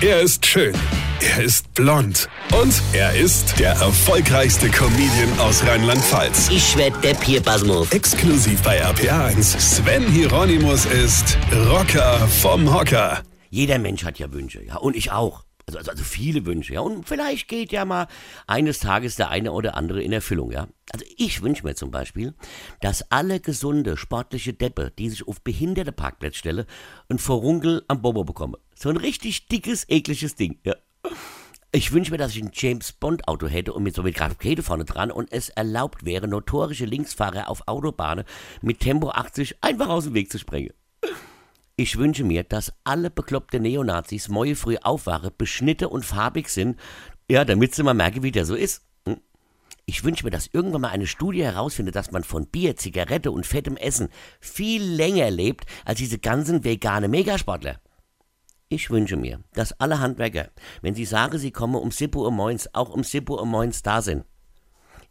Er 0.00 0.20
ist 0.20 0.46
schön. 0.46 0.72
Er 1.20 1.42
ist 1.42 1.74
blond. 1.74 2.28
Und 2.56 2.72
er 2.92 3.16
ist 3.16 3.58
der 3.58 3.72
erfolgreichste 3.72 4.68
Comedian 4.68 5.40
aus 5.40 5.66
Rheinland-Pfalz. 5.66 6.50
Ich 6.50 6.76
werd 6.76 7.02
der 7.02 7.14
Pierpasmus. 7.14 7.90
Exklusiv 7.90 8.62
bei 8.62 8.80
RPA1. 8.80 9.58
Sven 9.58 10.06
Hieronymus 10.06 10.86
ist 10.86 11.36
Rocker 11.68 12.28
vom 12.28 12.72
Hocker. 12.72 13.24
Jeder 13.50 13.80
Mensch 13.80 14.04
hat 14.04 14.20
ja 14.20 14.32
Wünsche, 14.32 14.62
ja, 14.62 14.76
und 14.76 14.94
ich 14.94 15.10
auch. 15.10 15.42
Also, 15.66 15.78
also, 15.78 15.90
also 15.90 16.04
viele 16.04 16.46
Wünsche, 16.46 16.74
ja. 16.74 16.80
Und 16.80 17.08
vielleicht 17.08 17.48
geht 17.48 17.72
ja 17.72 17.84
mal 17.84 18.06
eines 18.46 18.78
Tages 18.78 19.16
der 19.16 19.30
eine 19.30 19.50
oder 19.50 19.76
andere 19.76 20.00
in 20.00 20.12
Erfüllung, 20.12 20.52
ja. 20.52 20.68
Also 20.92 20.97
ich 21.18 21.42
wünsche 21.42 21.64
mir 21.64 21.74
zum 21.74 21.90
Beispiel, 21.90 22.34
dass 22.80 23.10
alle 23.10 23.40
gesunde, 23.40 23.96
sportliche 23.96 24.54
Deppe, 24.54 24.92
die 24.96 25.10
sich 25.10 25.26
auf 25.26 25.42
behinderte 25.42 25.92
Parkplätze 25.92 26.38
stellen, 26.38 26.64
ein 27.08 27.18
Vorunkel 27.18 27.84
am 27.88 28.00
Bobo 28.00 28.24
bekommen. 28.24 28.56
So 28.74 28.88
ein 28.88 28.96
richtig 28.96 29.48
dickes, 29.48 29.84
ekliges 29.88 30.36
Ding, 30.36 30.58
ja. 30.64 30.74
Ich 31.70 31.92
wünsche 31.92 32.12
mir, 32.12 32.18
dass 32.18 32.34
ich 32.34 32.42
ein 32.42 32.50
James 32.54 32.92
Bond 32.92 33.28
Auto 33.28 33.46
hätte 33.46 33.74
und 33.74 33.82
mit 33.82 33.94
so 33.94 34.02
mit 34.02 34.18
Rakete 34.18 34.62
vorne 34.62 34.86
dran 34.86 35.10
und 35.10 35.30
es 35.32 35.50
erlaubt 35.50 36.06
wäre, 36.06 36.26
notorische 36.26 36.86
Linksfahrer 36.86 37.50
auf 37.50 37.66
Autobahnen 37.66 38.24
mit 38.62 38.80
Tempo 38.80 39.10
80 39.10 39.56
einfach 39.60 39.88
aus 39.88 40.04
dem 40.04 40.14
Weg 40.14 40.32
zu 40.32 40.38
sprengen. 40.38 40.72
Ich 41.76 41.98
wünsche 41.98 42.24
mir, 42.24 42.42
dass 42.42 42.72
alle 42.84 43.10
bekloppte 43.10 43.60
Neonazis 43.60 44.28
morgen 44.28 44.56
früh 44.56 44.76
aufwachen, 44.82 45.30
beschnitten 45.36 45.88
und 45.88 46.06
farbig 46.06 46.48
sind, 46.48 46.78
ja, 47.30 47.44
damit 47.44 47.74
sie 47.74 47.82
mal 47.82 47.94
merken, 47.94 48.22
wie 48.22 48.32
der 48.32 48.46
so 48.46 48.54
ist. 48.54 48.87
Ich 49.90 50.04
wünsche 50.04 50.22
mir, 50.22 50.30
dass 50.30 50.50
irgendwann 50.52 50.82
mal 50.82 50.90
eine 50.90 51.06
Studie 51.06 51.42
herausfindet, 51.42 51.96
dass 51.96 52.10
man 52.10 52.22
von 52.22 52.46
Bier, 52.46 52.76
Zigarette 52.76 53.30
und 53.30 53.46
fettem 53.46 53.78
Essen 53.78 54.10
viel 54.38 54.82
länger 54.82 55.30
lebt 55.30 55.64
als 55.86 55.96
diese 55.96 56.18
ganzen 56.18 56.62
vegane 56.62 57.08
Megasportler. 57.08 57.80
Ich 58.68 58.90
wünsche 58.90 59.16
mir, 59.16 59.40
dass 59.54 59.80
alle 59.80 59.98
Handwerker, 59.98 60.50
wenn 60.82 60.94
sie 60.94 61.06
sagen, 61.06 61.38
sie 61.38 61.52
kommen 61.52 61.74
um 61.74 61.90
7 61.90 62.14
Uhr 62.20 62.30
moins, 62.30 62.74
auch 62.74 62.90
um 62.90 63.02
7 63.02 63.30
Uhr 63.30 63.46
moins 63.46 63.82
da 63.82 64.02
sind. 64.02 64.26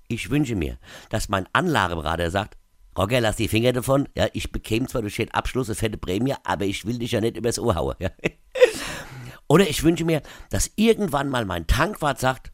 Ich 0.09 0.29
wünsche 0.29 0.55
mir, 0.55 0.77
dass 1.09 1.27
mein 1.27 1.49
Anlageberater 1.53 2.29
sagt, 2.29 2.55
Roger, 2.95 3.19
lass 3.19 3.37
die 3.37 3.47
Finger 3.47 3.73
davon. 3.73 4.07
Ja, 4.15 4.27
ich 4.33 4.51
bekäme 4.51 4.85
zwar 4.85 5.01
durch 5.01 5.15
den 5.15 5.31
Abschluss 5.31 5.69
eine 5.69 5.75
fette 5.75 5.97
Prämie, 5.97 6.35
aber 6.43 6.65
ich 6.65 6.85
will 6.85 6.99
dich 6.99 7.13
ja 7.13 7.21
nicht 7.21 7.35
übers 7.35 7.57
Ohr 7.57 7.73
hauen. 7.73 7.95
Ja. 7.97 8.11
Oder 9.49 9.67
ich 9.67 9.81
wünsche 9.81 10.05
mir, 10.05 10.21
dass 10.51 10.69
irgendwann 10.75 11.29
mal 11.29 11.45
mein 11.45 11.65
Tankwart 11.65 12.19
sagt, 12.19 12.51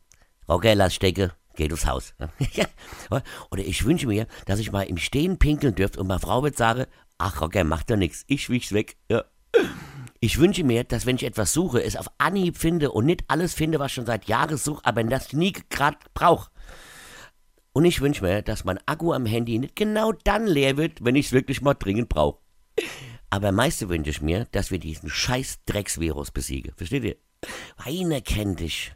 Roger, 0.47 0.73
lass 0.75 0.95
stecke, 0.95 1.33
geht 1.55 1.73
aufs 1.73 1.85
Haus. 1.85 2.13
Oder 3.51 3.63
ich 3.63 3.85
wünsche 3.85 4.07
mir, 4.07 4.27
dass 4.45 4.59
ich 4.59 4.71
mal 4.71 4.83
im 4.83 4.97
Stehen 4.97 5.37
pinkeln 5.37 5.75
dürfte 5.75 5.99
und 5.99 6.07
meine 6.07 6.19
Frau 6.19 6.43
wird 6.43 6.57
sagen, 6.57 6.85
ach 7.17 7.41
Roger, 7.41 7.63
mach 7.63 7.83
doch 7.83 7.95
nichts, 7.95 8.23
ich 8.27 8.49
wich's 8.49 8.71
weg. 8.71 8.97
Ja. 9.09 9.23
Ich 10.19 10.39
wünsche 10.39 10.63
mir, 10.63 10.83
dass 10.83 11.05
wenn 11.05 11.17
ich 11.17 11.25
etwas 11.25 11.53
suche, 11.53 11.83
es 11.83 11.97
auf 11.97 12.07
Anhieb 12.17 12.57
finde 12.57 12.91
und 12.91 13.05
nicht 13.05 13.23
alles 13.27 13.53
finde, 13.53 13.79
was 13.79 13.91
ich 13.91 13.95
schon 13.95 14.05
seit 14.05 14.25
Jahren 14.25 14.57
suche, 14.57 14.83
aber 14.85 15.03
das 15.03 15.33
nie 15.33 15.53
gerade 15.69 15.97
brauche. 16.13 16.49
Und 17.73 17.85
ich 17.85 18.01
wünsche 18.01 18.23
mir, 18.23 18.41
dass 18.41 18.63
mein 18.63 18.79
Akku 18.85 19.13
am 19.13 19.25
Handy 19.25 19.59
nicht 19.59 19.75
genau 19.75 20.13
dann 20.23 20.47
leer 20.47 20.77
wird, 20.77 21.03
wenn 21.03 21.15
ich 21.15 21.27
es 21.27 21.31
wirklich 21.31 21.61
mal 21.61 21.73
dringend 21.73 22.07
brauche. 22.07 22.39
Aber 23.29 23.49
am 23.49 23.55
meisten 23.55 23.89
wünsche 23.89 24.11
ich 24.11 24.21
mir, 24.21 24.45
dass 24.51 24.69
wir 24.69 24.79
diesen 24.79 25.09
scheiß 25.09 25.65
Drecksvirus 25.65 26.31
besiegen. 26.31 26.73
Versteht 26.77 27.03
ihr? 27.03 27.17
Weine 27.83 28.21
kennt 28.21 28.59
dich. 28.59 28.95